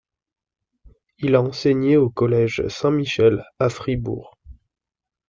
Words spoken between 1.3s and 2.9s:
a enseigné au collège